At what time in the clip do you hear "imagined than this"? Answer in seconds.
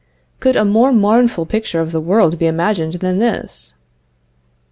2.47-3.75